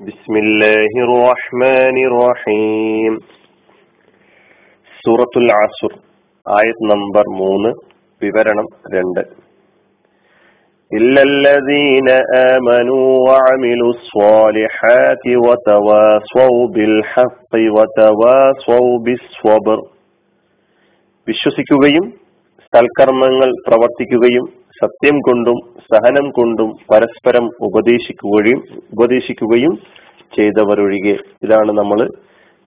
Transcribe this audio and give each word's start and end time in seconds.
بسم 0.00 0.34
الله 0.36 0.92
الرحمن 1.06 1.96
الرحيم 2.10 3.12
സൂറത്തുൽ 5.04 5.48
ആസുർ 5.54 5.92
ആയത് 6.46 6.82
നമ്പർ 6.92 7.26
മൂന്ന് 7.40 7.70
വിവരണം 8.20 8.68
രണ്ട് 8.94 9.22
إلا 10.90 11.22
الذين 11.32 12.08
آمنوا 12.52 13.08
وعملوا 13.26 13.92
الصالحات 13.96 15.24
وتواصوا 15.44 16.60
بالحق 16.74 17.52
وتواصوا 17.76 18.92
بالصبر 19.04 19.78
വിശ്വസിക്കുകയും 21.26 22.04
സൽക്കർമ്മങ്ങൾ 22.72 23.50
പ്രവർത്തിക്കുകയും 23.66 24.44
സത്യം 24.81 25.19
കൊണ്ടും 25.19 25.57
സഹനം 25.93 26.29
കൊണ്ടും 26.29 26.69
പരസ്പരം 26.91 27.45
ഉപദേശിക്കുകയും 27.61 28.59
ഉപദേശിക്കുകയും 28.93 29.73
ചെയ്തവരൊഴികെ 30.37 31.15
ഇതാണ് 31.43 31.71
നമ്മൾ 31.71 31.99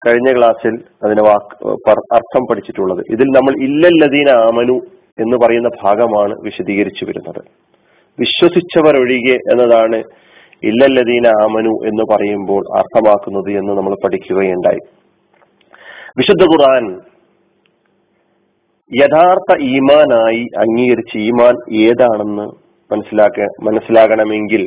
കഴിഞ്ഞ 0.07 0.37
ക്ലാസ്സിൽ 0.37 0.73
അതിന് 1.03 1.21
വാക്ക് 1.21 1.67
അർത്ഥം 2.13 2.43
പഠിച്ചിട്ടുള്ളത്. 2.49 3.01
ഇതിൽ 3.11 3.25
നമ്മൾ 3.25 3.63
ഇല്ലല്ലതീന 3.63 4.29
ആമനു 4.37 4.77
എന്ന് 5.19 5.37
പറയുന്ന 5.37 5.69
ഭാഗമാണ് 5.83 6.33
വിശദീകരിച്ചു 6.41 7.05
വരുന്നത്. 7.05 7.41
വിശ്വസിച്ചവരൊഴികെ 8.19 9.35
എന്നതാണ് 9.35 10.03
ഇല്ലല്ലതീന 10.63 11.27
ആമനു 11.27 11.73
എന്ന് 11.89 12.03
പറയുമ്പോൾ 12.13 12.77
അർത്ഥമാക്കുന്നത് 12.77 13.57
എന്ന് 13.57 13.73
നമ്മൾ 13.73 13.95
പഠിക്കുകയുണ്ടായി. 14.03 14.81
വിശുദ്ധ 16.17 16.43
ഖുർആൻ 16.43 16.85
യഥാർത്ഥ 19.01 19.51
ഈമാനായി 19.63 20.43
അംഗീകരിച്ച 20.57 21.17
ഈമാൻ 21.17 21.55
ഏതാണെന്ന് 21.85 22.45
മനസ്സിലാക്ക 22.93 23.47
മനസ്സിലാകണമെങ്കിൽ 23.63 24.63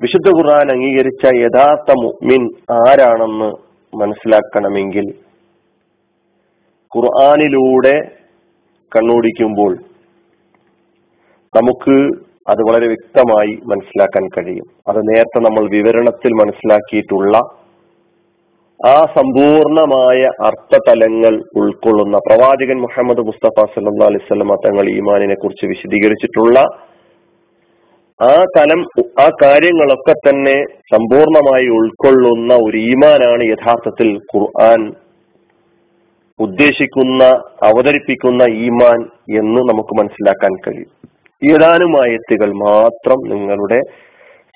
വിശുദ്ധ 0.00 0.28
ഖുർആൻ 0.28 0.70
അംഗീകരിച്ച 0.72 1.24
യഥാർത്ഥ 1.34 1.90
മുഅ്മിൻ 2.02 2.42
ആരാണെന്ന് 2.72 3.50
മനസ്സിലാക്കണമെങ്കിൽ 3.92 5.06
ഖുർആാനിലൂടെ 6.92 7.94
കണ്ണോടിക്കുമ്പോൾ 8.92 9.72
നമുക്ക് 11.56 11.96
അത് 12.48 12.60
വളരെ 12.68 12.86
വ്യക്തമായി 12.86 13.52
മനസ്സിലാക്കാൻ 13.66 14.24
കഴിയും. 14.26 14.66
അത് 14.88 14.98
നേരത്തെ 14.98 15.40
നമ്മൾ 15.40 15.68
വിവരണത്തിൽ 15.70 16.32
മനസ്സിലാക്കിയിട്ടുള്ള 16.32 17.34
ആ 18.86 19.02
സമ്പൂർണമായ 19.16 20.20
അർത്ഥതലങ്ങൾ 20.44 21.42
ഉൾക്കൊള്ളുന്ന 21.56 22.18
പ്രവാചകൻ 22.18 22.80
മുഹമ്മദ് 22.80 23.18
മുസ്തഫ 23.18 23.64
സല്ലാ 23.74 24.06
അലിസ്വല്ല 24.06 24.54
തങ്ങൾ 24.54 24.88
ഈമാനിനെ 24.90 25.34
കുറിച്ച് 25.34 25.66
വിശദീകരിച്ചിട്ടുള്ള 25.66 26.58
ആ 28.20 28.44
തലം 28.58 28.80
ആ 29.20 29.28
കാര്യങ്ങളൊക്കെ 29.42 30.12
തന്നെ 30.12 30.56
സമ്പൂർണമായി 30.94 31.66
ഉൾക്കൊള്ളുന്ന 31.66 32.54
ഒരു 32.54 32.76
ഈമാനാണ് 32.76 33.42
യഥാർത്ഥത്തിൽ 33.44 34.18
ഖുർആൻ 34.36 34.92
ഉദ്ദേശിക്കുന്ന 36.40 37.24
അവതരിപ്പിക്കുന്ന 37.62 38.42
ഈമാൻ 38.42 39.00
എന്ന് 39.38 39.60
നമുക്ക് 39.60 39.94
മനസ്സിലാക്കാൻ 40.00 40.52
കഴിയും. 40.56 40.92
ഏതാനും 41.42 42.02
ആയത്തുകൾ 42.02 42.52
മാത്രം 42.52 43.18
നിങ്ങളുടെ 43.32 43.80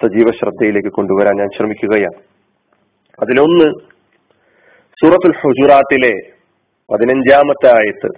സജീവ 0.03 0.31
ശ്രദ്ധയിലേക്ക് 0.31 0.89
കൊണ്ടുവരാൻ 0.89 1.37
ഞാൻ 1.37 1.49
ശ്രമിക്കുകയാണ്. 1.57 2.21
അതിലൊന്ന് 3.23 3.96
സൂറത്തുൽ 4.98 5.36
ഹുജുറാത്തിലെ 5.42 6.14
പതിനഞ്ചാമത്തെ 6.90 7.72
ആയത്ത് 7.80 8.12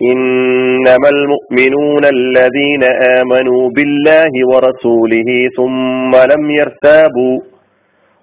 إنما 0.00 1.08
المؤمنون 1.08 2.04
الذين 2.06 2.82
آمنوا 3.18 3.70
بالله 3.70 4.32
ورسوله 4.50 5.28
ثم 5.56 6.12
لم 6.32 6.42
يرتابوا 6.50 7.36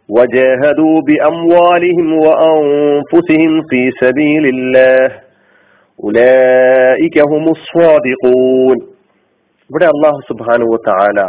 وجاهدوا 0.09 0.97
بأموالهم 1.01 2.07
وأنفسهم 2.15 3.51
في 3.69 3.81
سبيل 3.93 4.45
الله 4.47 5.07
أولئك 5.99 7.17
هم 7.31 7.43
الصادقون 7.49 8.77
ഇവിടെ 9.69 9.87
അള്ളാഹു 9.87 10.19
സുബാനു 10.29 10.65
താല 10.87 11.19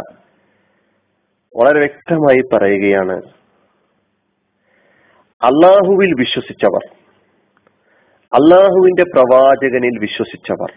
വളരെ 1.55 1.79
വ്യക്തമായി 1.83 2.41
പറയുകയാണ് 2.53 3.15
അള്ളാഹുവിൽ 5.42 6.14
വിശ്വസിച്ചവർ. 6.18 6.96
അള്ളാഹുവിന്റെ 8.32 9.02
പ്രവാചകനിൽ 9.02 9.98
വിശ്വസിച്ചവർ. 10.00 10.72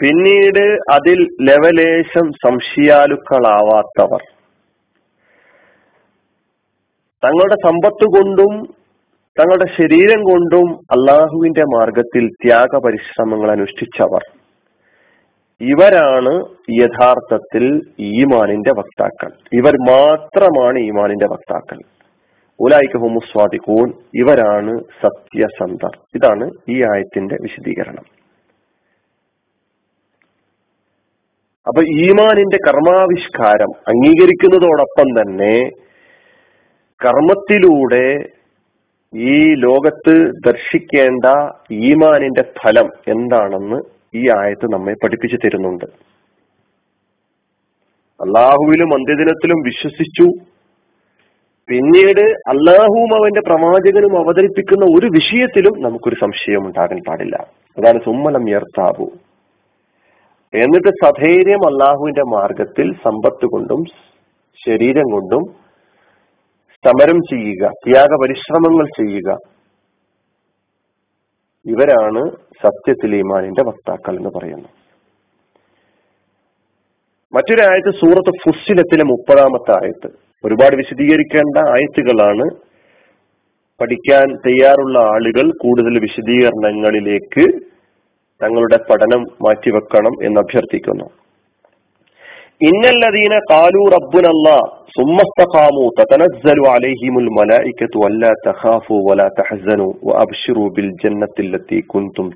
പിന്നീട് 0.00 0.78
അതിൽ 0.92 1.28
ലവലേശം 1.42 2.32
സംശയാലുക്കളാവാത്തവർ. 2.32 4.22
തങ്ങളുടെ 7.24 7.54
സമ്പത്ത് 7.54 8.04
കൊണ്ടും 8.04 8.74
തങ്ങളുടെ 9.40 9.82
ശരീരം 9.82 10.22
കൊണ്ടും 10.22 10.70
അള്ളാഹുവിന്റെ 10.70 11.62
മാർഗത്തിൽ 11.62 12.28
ത്യാഗ 12.28 12.78
പരിശ്രമങ്ങൾ 12.84 13.50
അനുഷ്ഠിച്ചവർ. 13.50 14.38
ഇവരാണ് 15.60 16.44
യഥാർത്ഥത്തിൽ 16.80 17.80
ഈമാനിന്റെ 17.98 18.70
വക്താക്കൾ. 18.70 19.30
ഇവർ 19.52 19.72
മാത്രമാണ് 19.72 20.78
ഈമാനിന്റെ 20.78 21.26
വക്താക്കൾ. 21.26 21.91
ഉലായിക്ക് 22.62 22.98
ഹുമുസ്വാദിഖൂൻ 22.98 23.92
ഇവരാണ് 24.14 24.80
സത്യസന്ധർ. 25.02 25.98
ഇതാണ് 26.14 26.50
ഈ 26.68 26.82
ആയത്തിന്റെ 26.82 27.36
വിശദീകരണം. 27.42 28.04
അപ്പൊ 31.66 31.82
ഈമാനിന്റെ 31.82 32.58
കർമാവിഷ്കാരം 32.68 33.70
അംഗീകരിക്കുന്നതോടൊപ്പം 33.88 35.20
തന്നെ 35.20 35.70
കർമ്മത്തിലൂടെ 37.04 38.28
ഈ 39.14 39.54
ലോകത്ത് 39.54 40.30
ദർശിക്കേണ്ട 40.46 41.24
ഈമാനിന്റെ 41.70 42.42
ഫലം 42.42 42.88
എന്താണെന്ന് 43.08 43.82
ഈ 44.14 44.28
ആയത്ത് 44.28 44.72
നമ്മെ 44.72 44.94
പഠിപ്പിച്ചു 45.04 45.36
തരുന്നുണ്ട്. 45.36 45.84
അള്ളാഹുവിലും 48.24 48.94
അന്ത്യദിനത്തിലും 48.94 49.56
വിശ്വസിച്ചു. 49.62 50.51
പിന്നീട് 51.68 52.20
അള്ളാഹുവും 52.20 53.10
അവന്റെ 53.18 53.40
പ്രവാചകനും 53.40 54.14
അവതരിപ്പിക്കുന്ന 54.20 54.84
ഒരു 54.84 55.06
വിഷയത്തിലും 55.06 55.74
നമുക്കൊരു 55.82 56.16
സംശയം 56.20 56.66
ഉണ്ടാകാൻ 56.66 57.00
പാടില്ല. 57.08 57.36
അതാണ് 57.78 57.98
സുമ്മലം 58.04 58.50
യർത്താബു 58.50 59.06
എന്നിട്ട് 60.54 60.88
സധൈര്യം 60.88 61.62
അള്ളാഹുവിന്റെ 61.66 62.24
മാർഗത്തിൽ 62.36 62.94
സമ്പത്ത് 63.04 63.46
കൊണ്ടും 63.46 63.84
ശരീരം 64.60 65.06
കൊണ്ടും 65.12 65.44
സമരം 66.84 67.18
ചെയ്യുക 67.30 67.70
ത്യാഗ 67.84 68.12
പരിശ്രമങ്ങൾ 68.22 68.86
ചെയ്യുക. 69.00 69.38
ഇവരാണ് 71.66 72.22
സത്യത്തിൽ 72.62 73.16
ഈമാനിന്റെ 73.16 73.62
വക്താക്കൾ 73.68 74.16
എന്ന് 74.16 74.30
പറയുന്നു 74.38 74.68
മറ്റൊരായത്ത് 77.32 77.92
സൂറത്ത് 78.00 78.32
ഫുസ്സിലത്തിലെ 78.44 79.04
മുപ്പതാമത്തെ 79.04 79.72
ആയത്ത്. 79.72 80.21
ഒരുപാട് 80.44 80.76
വിശദീകരിക്കേണ്ട 80.76 81.56
ആയത്തുകളാണ്. 81.68 82.46
പഠിക്കാൻ 83.80 84.36
തയ്യാറുള്ള 84.46 84.98
ആളുകൾ 84.98 85.50
കൂടുതൽ 85.50 85.98
വിശദീകരണങ്ങളിലേക്ക് 85.98 87.44
തങ്ങളുടെ 88.44 88.76
പഠനം 88.76 89.20
മാറ്റിവെക്കണം 89.20 90.26
എന്ന് 90.26 90.40
അഭ്യർത്ഥിക്കുന്നു. 90.40 91.04
ഇന്നല്ലദീന 92.62 93.38
കാലു 93.50 93.90
റബ്ബുനല്ല 93.90 94.58
തതനസ്സലു 96.00 96.62
വലാ 99.10 99.28
വഅബ്ശിറു 100.04 100.68
ബിൽ 100.76 100.90
കുന്തും 101.80 102.30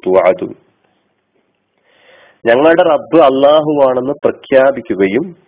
ഞങ്ങളുടെ 2.46 2.82
റബ്ബ് 2.82 3.22
അള്ളാഹുവാണെന്ന് 3.22 4.12
പ്രഖ്യാപിക്കുകയും 4.24 5.45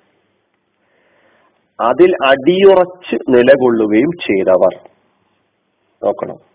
അതിൽ 1.81 2.12
അടിയുറച്ച് 2.27 3.17
നിലകൊള്ളുകയും 3.29 4.11
ചെയ്തവർ. 4.11 4.88
നോക്കണം. 6.05 6.49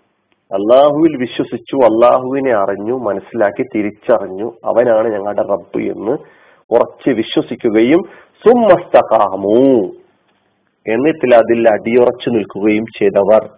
അള്ളാഹുവിൽ 0.54 1.18
വിശ്വസിച്ചു 1.18 1.76
അള്ളാഹുവിനെ 1.76 2.54
അറിഞ്ഞു 2.56 2.98
മനസ്സിലാക്കി 2.98 3.64
തിരിച്ചറിഞ്ഞു 3.76 4.52
അവനാണ് 4.66 5.08
ഞങ്ങളുടെ 5.14 5.42
റബ്ബ് 5.42 5.84
എന്ന് 5.84 6.12
ഉറച്ച് 6.72 7.16
വിശ്വസിക്കുകയും 7.16 8.00
സുമസ്തകാമു 8.46 9.92
എന്നിട്ട് 10.88 11.36
അതിൽ 11.36 11.70
അടിയുറച്ചു 11.70 12.30
നിൽക്കുകയും 12.30 12.86
ചെയ്തവർ 13.00 13.50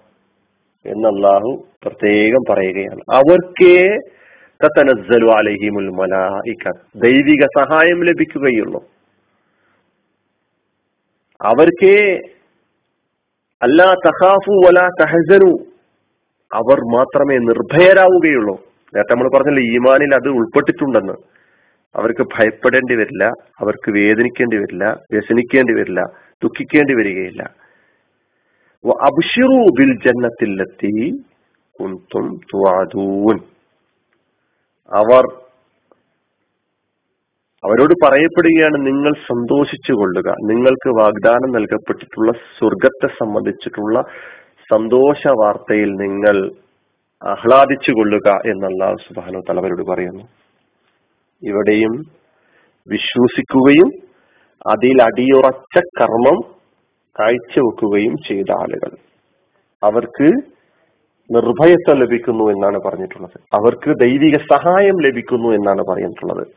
എന്ന് 0.86 1.08
അള്ളാഹു 1.08 1.64
പ്രത്യേകം 1.84 2.54
പറയുകയാണ്. 2.54 3.00
അവർക്കേ 3.14 3.98
തനസ്സലു 4.64 5.32
അലഹിമുൽ 5.32 5.90
മലായിക്ക 5.90 6.72
ദൈവിക 6.96 7.42
സഹായം 7.58 8.04
ലഭിക്കുകയുള്ളൂ. 8.04 8.84
അവർക്കേ 11.46 12.20
അല്ലാ 13.62 13.94
തഹാഫു 14.06 14.52
വല 14.68 14.88
തഹസനു. 15.02 15.52
അവർ 16.54 16.78
മാത്രമേ 16.96 17.38
നിർഭയരാവുകയുള്ളൂ. 17.38 18.56
നേരത്തെ 18.96 19.14
നമ്മൾ 19.14 19.30
പറഞ്ഞല്ലോ 19.36 19.64
ഈമാനിൽ 19.64 20.16
അത് 20.16 20.28
ഉൾപ്പെട്ടിട്ടുണ്ടെന്ന്. 20.28 21.14
അവർക്ക് 21.96 22.24
ഭയപ്പെടേണ്ടി 22.24 22.96
വരില്ല 22.96 23.24
അവർക്ക് 23.60 23.92
വേദനിക്കേണ്ടി 23.92 24.58
വരില്ല 24.58 24.86
വ്യസനിക്കേണ്ടി 25.12 25.74
വരില്ല 25.74 26.02
ദുഃഖിക്കേണ്ടി 26.44 26.94
വരികയില്ല. 26.94 27.44
അബ്ഷിറു 28.86 29.64
ബിൽ 29.80 29.92
ജന്നത്തിലെത്തി 30.06 31.24
കുന്തും 31.80 33.44
അവർ 34.94 35.45
അവരോട് 37.66 37.94
പറയപ്പെടുകയാണ് 38.06 38.88
നിങ്ങൾ 38.88 39.14
സന്തോഷിച്ചു 39.14 39.92
കൊള്ളുക. 39.92 40.30
നിങ്ങൾക്ക് 40.30 41.02
വാഗ്ദാനം 41.02 41.52
നൽകപ്പെട്ടിട്ടുള്ള 41.52 42.32
സ്വർഗത്തെ 42.32 43.08
സംബന്ധിച്ചിട്ടുള്ള 43.08 44.04
സന്തോഷ 44.74 45.28
വാർത്തയിൽ 45.28 45.90
നിങ്ങൾ 45.96 46.52
ആഹ്ലാദിച്ചു 47.24 47.92
കൊള്ളുക 47.92 48.28
എന്നുള്ള 48.30 48.96
സുബാനോ 48.96 49.42
തലവരോട് 49.50 49.82
പറയുന്നു. 49.82 50.24
ഇവിടെയും 51.44 51.92
വിശ്വസിക്കുകയും 52.92 53.90
അതിൽ 54.68 55.02
അടിയുറച്ച 55.02 55.82
കർമ്മം 56.02 56.38
കാഴ്ചവെക്കുകയും 57.20 58.16
ചെയ്ത 58.28 58.52
ആളുകൾ. 58.52 58.92
അവർക്ക് 59.84 60.32
നിർഭയത്വം 61.36 62.00
ലഭിക്കുന്നു 62.00 62.44
എന്നാണ് 62.44 62.80
പറഞ്ഞിട്ടുള്ളത്. 62.86 63.40
അവർക്ക് 63.54 63.92
ദൈവിക 64.00 64.38
സഹായം 64.38 65.00
ലഭിക്കുന്നു 65.00 65.50
എന്നാണ് 65.50 65.82
പറഞ്ഞിട്ടുള്ളത്. 65.90 66.48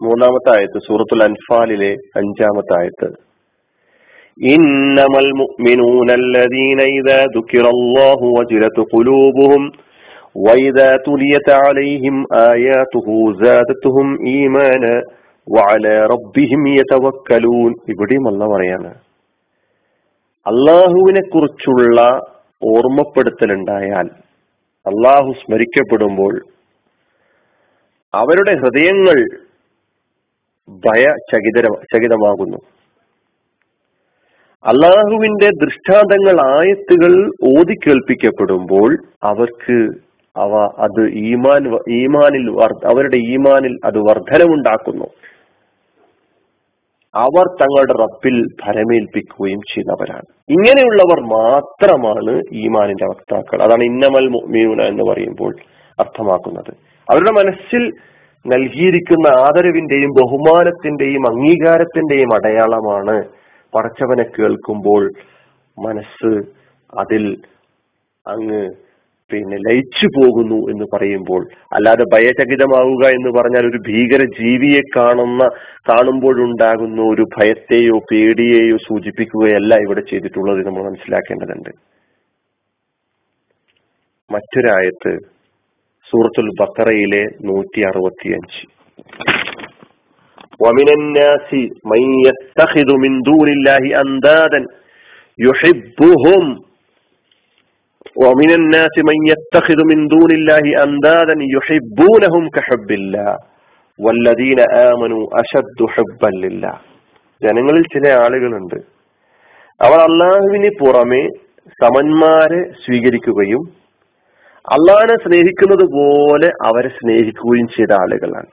മൂന്നാമത്തെ 0.00 0.50
ആയത്ത് 0.54 0.78
സൂറത്തുൽ 0.86 1.22
അൻഫാലിലെ 1.26 1.92
അഞ്ചാമത്തെ 2.20 2.74
ആയത്ത് 2.80 3.08
إنما 4.38 5.18
المؤمنون 5.18 6.08
الذين 6.22 6.80
إذا 6.92 7.18
ذكر 7.36 7.64
الله 7.68 8.20
وجلت 8.38 8.78
قلوبهم 8.92 9.62
وإذا 10.36 10.90
تليت 10.98 11.48
عليهم 11.64 12.16
آياته 12.52 13.08
زادتهم 13.36 14.06
إيمانا 14.26 14.94
وعلى 15.46 15.94
ربهم 16.06 16.62
يتوكلون 16.72 17.72
ഇവിടെയും 17.92 18.24
അല്ല 18.30 18.42
പറയാണ് 18.52 18.90
അള്ളാഹുവിനെ 20.46 21.22
കുറിച്ചുള്ള 21.28 21.98
ഓർമ്മപ്പെടുത്തലുണ്ടായാൽ 22.62 24.08
അള്ളാഹു 24.86 25.30
സ്മരിക്കപ്പെടുമ്പോൾ 25.40 26.34
അവരുടെ 28.14 28.52
ഹൃദയങ്ങൾ 28.62 29.18
ഭയ 30.69 31.03
ചകിതര 31.03 31.67
ചകിതമാകുന്നു. 31.93 32.57
അള്ളാഹുവിന്റെ 34.65 35.49
ദൃഷ്ടാന്തങ്ങൾ 35.49 36.57
ആയത്തുകൾ 36.57 37.31
ഓതി 37.59 37.73
കേൾപ്പിക്കപ്പെടുമ്പോൾ 37.73 38.97
അവർക്ക് 39.23 39.89
അവ 40.37 40.69
അത് 40.79 41.09
ഈമാൻ 41.09 41.79
ഈമാനിൽ 41.89 42.51
അവരുടെ 42.85 43.17
ഈമാനിൽ 43.17 43.77
അത് 43.85 43.97
വർധനമുണ്ടാക്കുന്നു 43.97 45.05
അവർ 47.15 47.57
തങ്ങളുടെ 47.61 47.93
റബ്ബിൽ 47.93 48.43
ഭരമേൽപ്പിക്കുകയും 48.65 49.59
ചെയ്യുന്നവരാണ്. 49.59 50.21
ഇങ്ങനെയുള്ളവർ 50.49 51.19
മാത്രമാണ് 51.21 52.41
ഈമാനിന്റെ 52.53 53.05
വക്താക്കൾ. 53.05 53.63
അതാണ് 53.63 53.83
ഇന്നമൽ 53.83 54.27
മീന 54.29 54.81
എന്ന് 54.81 55.03
പറയുമ്പോൾ 55.11 55.55
അർത്ഥമാക്കുന്നത്. 55.99 56.75
അവരുടെ 57.09 57.31
മനസ്സിൽ 57.31 57.91
നൽകിയിരിക്കുന്ന 58.45 59.27
ആദരവിന്റെയും 59.27 60.11
ബഹുമാനത്തിന്റെയും 60.11 61.23
അംഗീകാരത്തിന്റെയും 61.29 62.33
അടയാളമാണ്. 62.33 63.17
പടച്ചവനെ 63.75 64.23
കേൾക്കുമ്പോൾ 64.23 65.03
മനസ്സ് 65.77 66.31
അതിൽ 66.97 67.37
അങ്ങ് 68.27 68.61
പിന്നെ 69.31 69.57
ലയിച്ചു 69.57 70.07
പോകുന്നു 70.07 70.71
എന്ന് 70.71 70.85
പറയുമ്പോൾ 70.93 71.41
അല്ലാതെ 71.73 72.05
ഭയചകിതമാവുക 72.13 73.03
എന്ന് 73.07 73.29
പറഞ്ഞാൽ 73.39 73.65
ഒരു 73.67 73.79
ഭീകര 73.87 74.21
ജീവിയെ 74.39 74.81
കാണുന്ന 74.95 75.43
കാണുമ്പോഴുണ്ടാകുന്ന 75.89 77.01
ഒരു 77.01 77.25
ഭയത്തെയോ 77.37 77.97
പേടിയെയോ 78.11 78.77
സൂചിപ്പിക്കുകയല്ല 78.77 79.75
ഇവിടെ 79.75 80.01
ചെയ്തിട്ടുള്ളത് 80.09 80.65
നമ്മൾ 80.67 80.83
മനസ്സിലാക്കേണ്ടതുണ്ട്. 80.83 81.69
മറ്റൊരായത്ത് 84.31 85.13
സൂറത്തുൽ 86.08 86.50
ബക്കറയിലെ 86.60 87.24
നൂറ്റി 87.48 87.80
അറുപത്തിയഞ്ച് 87.90 88.58
ومن 90.60 90.88
الناس 90.90 91.48
من 91.84 92.02
يتخذ 92.22 92.88
من 93.04 93.12
دون 93.22 93.48
الله 93.48 93.82
أندادا 93.94 94.60
يحبهم 95.38 96.44
ومن 98.16 98.50
الناس 98.50 98.94
من 99.00 99.18
يتخذ 99.26 99.78
من 99.84 99.98
دون 100.08 100.30
الله 100.30 100.64
أندادا 100.80 101.34
يحبونهم 101.54 102.42
كحب 102.50 102.88
الله 102.90 103.32
والذين 103.98 104.60
آمنوا 104.90 105.22
أشد 105.34 105.78
حبا 105.88 106.30
لله 106.38 106.74
ജനങ്ങളിൽ 107.42 107.84
ചില 107.92 108.04
ആളുകളുണ്ട് 108.16 108.78
അവർ 109.80 109.98
അള്ളാഹുവിന് 110.04 110.70
പുറമെ 110.80 111.22
സമന്മാരെ 111.78 112.60
സ്വീകരിക്കുകയും 112.84 113.62
അള്ളാഹിനെ 114.69 115.15
സ്നേഹിക്കുന്നത് 115.15 115.85
പോലെ 115.85 116.51
അവരെ 116.65 116.89
സ്നേഹിക്കുകയും 116.89 117.67
ചെയ്ത 117.67 117.91
ആളുകളാണ്. 117.91 118.45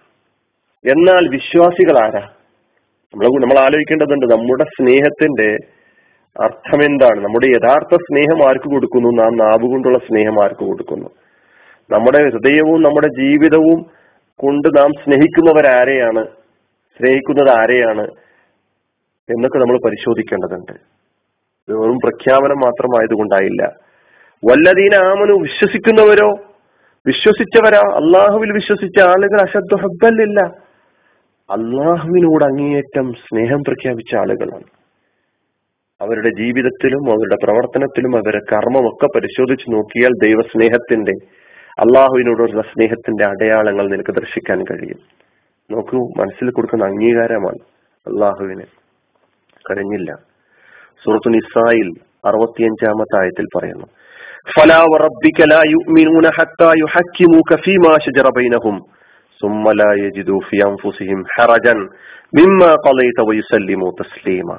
എന്നാൽ 0.90 1.28
വിശ്വാസികൾ 1.28 1.98
ആരാ? 1.98 2.20
നമ്മൾ 3.14 3.26
നമ്മൾ 3.26 3.58
ആലോചിക്കേണ്ടതുണ്ട് 3.58 4.26
നമ്മുടെ 4.26 4.64
സ്നേഹത്തിന്റെ 4.64 5.56
അർത്ഥം 6.40 6.84
എന്താണ്? 6.84 7.24
നമ്മുടെ 7.24 7.46
യഥാർത്ഥ 7.46 7.94
സ്നേഹം 7.94 8.48
ആർക്ക് 8.48 8.64
കൊടുക്കുന്നു? 8.64 9.22
നാം 9.22 9.36
നാവ് 9.36 9.70
കൊണ്ടുള്ള 9.70 9.98
സ്നേഹം 9.98 10.42
ആർക്ക് 10.42 10.64
കൊടുക്കുന്നു? 10.64 11.10
നമ്മുടെ 11.90 12.18
ഹൃദയവും 12.18 12.82
നമ്മുടെ 12.82 13.06
ജീവിതവും 13.06 13.82
കൊണ്ട് 14.36 14.68
നാം 14.68 14.90
സ്നേഹിക്കുന്നവരാരെയാണ് 15.04 16.26
സ്നേഹിക്കുന്നത് 16.98 17.60
ആരെയാണ്? 17.60 18.06
എന്നൊക്കെ 19.30 19.58
നമ്മൾ 19.58 19.78
പരിശോധിക്കേണ്ടതുണ്ട്. 19.78 20.72
വെറും 21.72 21.98
പ്രഖ്യാപനം 21.98 22.56
മാത്രമായതുകൊണ്ടായില്ല. 22.56 23.85
വല്ലതീന 24.44 24.94
ആമനു 24.94 25.32
വിശ്വസിക്കുന്നവരോ? 25.32 26.30
വിശ്വസിച്ചവരാ? 27.06 27.78
അള്ളാഹുവിൽ 27.78 28.52
വിശ്വസിച്ച 28.52 29.00
ആളുകൾ 29.00 29.42
അശദ്ധ 29.42 29.80
ഹബ്ബല്ലില്ല. 29.80 30.40
അള്ളാഹുവിനോട് 31.50 32.44
അങ്ങേയറ്റം 32.44 33.12
സ്നേഹം 33.12 33.64
പ്രഖ്യാപിച്ച 33.64 34.16
ആളുകളാണ്. 34.16 34.64
അവരുടെ 36.00 36.28
ജീവിതത്തിലും 36.28 37.10
അവരുടെ 37.10 37.36
പ്രവർത്തനത്തിലും 37.44 38.16
അവരുടെ 38.16 38.54
കർമ്മമൊക്കെ 38.54 39.06
പരിശോധിച്ച് 39.06 39.72
നോക്കിയാൽ 39.72 40.10
ദൈവസ്നേഹത്തിന്റെ 40.22 41.12
അള്ളാഹുവിനോടുള്ള 41.70 42.62
സ്നേഹത്തിന്റെ 42.62 43.24
അടയാളങ്ങൾ 43.24 43.88
നിനക്ക് 43.88 44.12
ദർശിക്കാൻ 44.12 44.62
കഴിയും. 44.62 44.98
നോക്കൂ 45.70 45.98
മനസ്സിൽ 46.18 46.50
കൊടുക്കുന്ന 46.50 46.84
അംഗീകാരമാണ് 46.84 47.58
അള്ളാഹുവിന്. 48.06 48.62
കഴിഞ്ഞില്ല 49.70 50.14
സുഹൃത്തു 51.04 51.30
നിസായിൽ 51.30 51.90
അറുപത്തിയഞ്ചാമത്തെ 52.25 53.17
ആയത്തിൽ 53.19 53.47
പറയുന്നു 53.55 53.87
فلا 54.47 54.81
وربك 54.83 55.39
لا 55.43 55.61
يؤمنون 55.65 56.25
حتى 56.31 56.69
يحكموك 56.75 57.49
فيما 57.57 57.93
شجر 57.99 58.25
بينهم 58.31 58.75
ثم 59.41 59.63
لا 59.71 59.91
يجدوا 59.95 60.41
في 60.41 60.57
أنفسهم 60.63 61.19
حرجا 61.27 61.75
مما 62.33 62.71
قضيت 62.77 63.17
ويسلموا 63.21 63.91
تسليما 63.93 64.57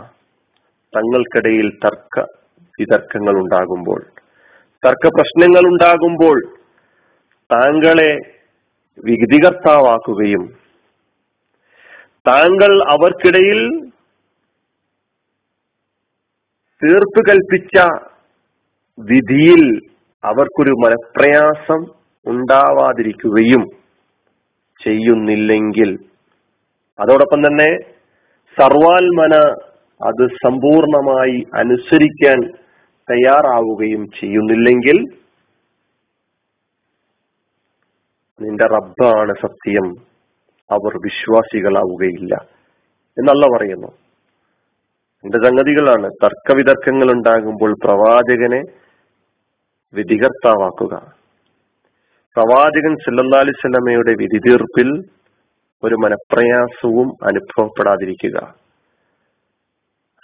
തങ്ങൾക്കിടയിൽ 0.92 1.68
തർക്ക 1.84 2.14
വിതർക്കങ്ങൾ 2.78 3.34
ഉണ്ടാകുമ്പോൾ 3.42 4.00
തർക്ക 4.82 5.04
പ്രശ്നങ്ങൾ 5.10 5.64
ഉണ്ടാകുമ്പോൾ 5.66 6.38
താങ്കളെ 7.50 8.12
വിധികർത്താവാക്കുകയും 8.98 10.44
താങ്കൾ 12.26 12.72
അവർക്കിടയിൽ 12.88 13.60
തീർപ്പ് 16.83 17.29
കൽപ്പിച്ച 17.29 17.81
വിധിയിൽ 18.99 19.81
അവർക്കൊരു 20.23 20.71
മനപ്രയാസം 20.71 21.85
ഉണ്ടാവാതിരിക്കുകയും 22.27 23.63
ചെയ്യുന്നില്ലെങ്കിൽ. 24.83 25.97
അതോടൊപ്പം 26.99 27.47
തന്നെ 27.47 27.77
സർവാത്മന 28.59 29.33
അത് 30.03 30.27
സമ്പൂർണമായി 30.27 31.47
അനുസരിക്കാൻ 31.53 32.51
തയ്യാറാവുകയും 33.11 34.07
ചെയ്യുന്നില്ലെങ്കിൽ 34.19 35.17
നിന്റെ 38.41 38.65
റബ്ബാണ് 38.65 39.33
സത്യം. 39.33 39.85
അവർ 40.71 40.97
വിശ്വാസികളാവുകയില്ല. 40.97 42.35
എന്നല്ല 43.17 43.57
പറയുന്നു. 43.57 44.06
എന്റെ 45.27 45.47
സംഗതികളാണ് 45.47 46.09
തർക്കവിതർക്കങ്ങൾ 46.23 47.11
ഉണ്ടാകുമ്പോൾ 47.11 47.73
പ്രവാചകനെ 47.73 48.61
വിധികർത്താവാക്കുക. 49.93 50.95
പ്രവാചകൻ 52.35 52.95
സല്ലല്ലാഹു 52.95 53.43
അലൈഹി 53.43 53.51
വസല്ലമയുടെ 53.51 54.11
വിധി 54.11 54.37
തീർപ്പിൽ 54.47 55.03
ഒരു 55.83 55.95
മനപ്രയാസവും 55.95 57.07
അനുഭവപ്പെടാതിരിക്കുക. 57.27 58.53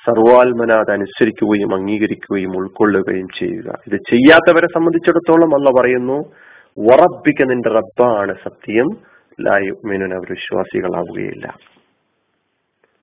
സർവാത്മന 0.05 0.71
അത് 0.71 0.91
അനുസരിക്കുകയും 0.91 1.75
അംഗീകരിക്കുകയും 1.75 2.57
ഉൾക്കൊള്ളുകയും 2.57 3.27
ചെയ്യുക. 3.39 3.73
ഇത് 3.87 3.97
ചെയ്യാത്തവരെ 4.09 4.67
സംബന്ധിച്ചിടത്തോളം 4.67 5.55
അല്ല 5.55 5.81
പറയുന്നു 5.81 6.17
ഉറപ്പിക്കുന്നതിന്റെ 6.77 7.69
റബ്ബാണ് 7.69 8.35
സത്യം. 8.43 8.87
ലായു 9.41 9.73
അവർ 10.13 10.25
വിശ്വാസികളാവുകയില്ല. 10.29 11.57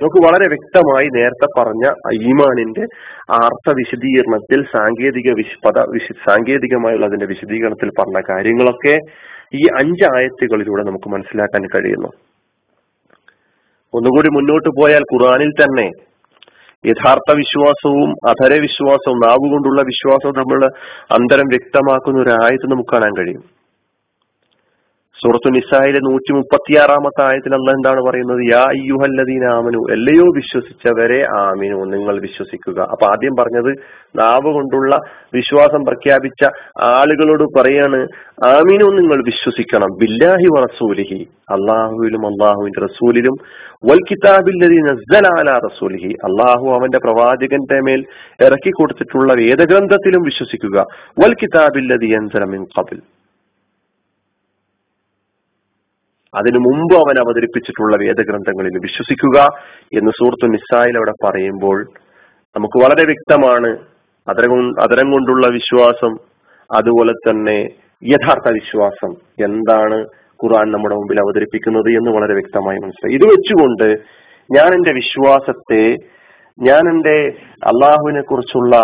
നമുക്ക് 0.02 0.26
വളരെ 0.26 0.46
വ്യക്തമായി 0.48 1.08
നേരത്തെ 1.08 1.60
പറഞ്ഞ 1.60 1.84
ഈമാനിന്റെ 2.28 2.84
അർത്ഥ 3.30 3.74
വിശദീകരണത്തിൽ 3.74 4.64
സാങ്കേതിക 4.72 5.34
വിശ് 5.34 5.58
വിശ 5.90 6.06
സാങ്കേതികമായുള്ള 6.26 7.06
അതിന്റെ 7.06 7.26
വിശദീകരണത്തിൽ 7.26 7.90
പറഞ്ഞ 7.98 8.20
കാര്യങ്ങളൊക്കെ 8.28 8.94
ഈ 9.54 9.66
അഞ്ച് 9.66 10.04
ആയത്തുകളിലൂടെ 10.16 10.82
നമുക്ക് 10.82 11.08
മനസ്സിലാക്കാൻ 11.08 11.62
കഴിയുന്നു. 11.66 12.10
ഒന്നുകൂടി 13.94 14.28
മുന്നോട്ട് 14.28 14.68
പോയാൽ 14.80 15.02
ഖുറാനിൽ 15.12 15.50
തന്നെ 15.62 15.90
യഥാർത്ഥ 16.86 17.32
വിശ്വാസവും 17.32 18.10
അധര 18.28 18.52
വിശ്വാസവും 18.60 19.18
നാവുകൊണ്ടുള്ള 19.18 19.82
വിശ്വാസവും 19.82 20.34
നമ്മൾ 20.38 20.60
അന്തരം 21.10 21.48
വ്യക്തമാക്കുന്ന 21.54 22.22
ഒരു 22.22 22.30
ആയത്ത് 22.30 22.72
നമുക്ക് 22.72 22.90
കാണാൻ 22.92 23.12
കഴിയും. 23.18 23.59
സൂറത്തു 25.18 25.50
നിസായിലെ 25.50 25.98
നൂറ്റി 25.98 26.32
മുപ്പത്തിയാറാമത്തെ 26.32 27.22
ആയത്തിൽ 27.22 27.54
അല്ല 27.54 27.70
എന്താണ് 27.70 28.00
പറയുന്നത്? 28.00 28.52
യാ 28.52 28.62
അയ്യുഹല്ലദീന 28.62 29.44
ആമനു 29.44 29.92
എല്ലയോ 29.92 30.24
വിശ്വസിച്ചവരെ 30.36 31.26
ആമിനു 31.38 31.84
നിങ്ങൾ 31.84 32.20
വിശ്വസിക്കുക. 32.20 32.80
അപ്പൊ 32.82 33.06
ആദ്യം 33.06 33.36
പറഞ്ഞത് 33.36 33.74
നാവ് 34.18 34.52
കൊണ്ടുള്ള 34.52 34.98
വിശ്വാസം 35.34 35.84
പ്രഖ്യാപിച്ച 35.84 36.50
ആളുകളോട് 36.80 37.44
പറയാണ് 37.58 38.08
ആമിനു 38.44 38.84
നിങ്ങൾ 38.84 39.24
വിശ്വസിക്കണം. 39.24 39.88
ബില്ലാഹി 40.00 40.48
വറസൂലിഹി 40.56 41.28
അള്ളാഹുവിലും 41.50 42.26
അള്ളാഹുവിന്റെ 42.26 42.86
റസൂലിലും. 42.86 43.34
വൽ 43.90 43.98
കിതാബില്ലതി 44.10 44.80
നസ്സല 44.80 45.58
റസൂലിഹി. 45.58 46.12
അള്ളാഹു 46.12 46.78
അവന്റെ 46.78 46.98
പ്രവാചകന്റെ 46.98 47.80
മേൽ 47.80 48.04
ഇറക്കി 48.40 48.70
കൊടുത്തിട്ടുള്ള 48.70 49.32
വേദഗ്രന്ഥത്തിലും 49.32 50.22
വിശ്വസിക്കുക. 50.22 50.86
വൽ 51.24 51.34
കിതാബില്ലതി 51.34 52.12
അൻസല 52.12 52.44
മിൻ 52.44 52.64
അതിനു 56.34 56.58
മുമ്പ് 56.58 56.94
അവൻ 56.94 57.16
അവതരിപ്പിച്ചിട്ടുള്ള 57.18 57.94
വേദഗ്രന്ഥങ്ങളിൽ 57.96 58.76
വിശ്വസിക്കുക 58.78 59.38
എന്ന് 59.92 60.10
സുഹൃത്തു 60.10 60.46
നിസ്സായിൽ 60.46 60.96
അവിടെ 60.96 61.14
പറയുമ്പോൾ 61.24 61.78
നമുക്ക് 62.56 62.78
വളരെ 62.78 63.04
വ്യക്തമാണ് 63.04 63.70
അതരം 64.26 64.52
അതരം 64.80 65.10
കൊണ്ടുള്ള 65.12 65.46
വിശ്വാസം 65.48 66.12
അതുപോലെ 66.70 67.12
തന്നെ 67.26 67.58
യഥാർത്ഥ 68.02 68.48
വിശ്വാസം 68.50 69.10
എന്താണ് 69.44 69.98
ഖുർആൻ 70.40 70.68
നമ്മുടെ 70.72 70.94
മുമ്പിൽ 70.94 71.18
അവതരിപ്പിക്കുന്നത് 71.20 71.88
എന്ന് 71.90 72.10
വളരെ 72.10 72.34
വ്യക്തമായി 72.34 72.78
മനസ്സിലായി. 72.78 73.14
ഇത് 73.14 73.24
വെച്ചുകൊണ്ട് 73.24 73.88
ഞാൻ 74.50 74.68
എന്റെ 74.74 74.92
വിശ്വാസത്തെ 74.92 75.82
ഞാൻ 76.58 76.84
എന്റെ 76.88 77.16
അള്ളാഹുവിനെ 77.62 78.22
കുറിച്ചുള്ള 78.22 78.74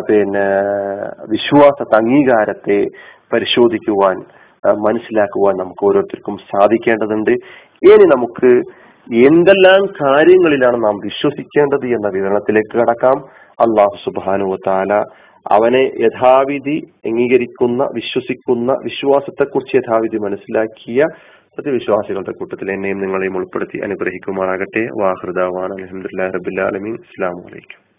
പിന്നെ 0.00 0.46
വിശ്വാസത്തെ 1.30 1.96
അംഗീകാരത്തെ 1.96 2.78
പരിശോധിക്കുവാൻ 3.32 4.16
മനസ്സിലാക്കുവാൻ 4.72 5.56
നമുക്ക് 5.56 5.86
ഓരോരുത്തർക്കും 5.86 6.36
സാധിക്കേണ്ടതുണ്ട്. 6.36 7.30
ഇനി 7.82 8.04
നമുക്ക് 8.04 8.62
എന്തെല്ലാം 9.26 9.86
കാര്യങ്ങളിലാണ് 9.86 10.84
നാം 10.84 10.96
വിശ്വസിക്കേണ്ടത് 10.96 11.86
എന്ന 11.86 12.08
വിവരണത്തിലേക്ക് 12.08 12.78
കടക്കാം. 12.78 13.18
അള്ളാഹു 13.50 13.96
സുബാനു 14.04 14.56
താല 14.66 15.04
അവനെ 15.52 15.90
യഥാവിധി 16.00 16.86
അംഗീകരിക്കുന്ന 17.06 17.88
വിശ്വസിക്കുന്ന 17.94 18.72
വിശ്വാസത്തെക്കുറിച്ച് 18.72 19.76
യഥാവിധി 19.76 20.16
മനസ്സിലാക്കിയ 20.16 21.02
സത്യവിശ്വാസികളുടെ 21.56 22.32
കൂട്ടത്തിൽ 22.32 22.72
എന്നെയും 22.72 23.00
നിങ്ങളെയും 23.00 23.36
ഉൾപ്പെടുത്തി 23.36 23.78
അനുഗ്രഹിക്കുമാറാകട്ടെ. 23.78 24.88
വാഹൃദാവാൻ 25.02 25.72
അലഹമുല്ലാ 25.72 26.26
റബുല്ലാലമീൻ 26.26 26.94
അസ്സാം 26.94 27.36
വലൈക്കും 27.46 27.93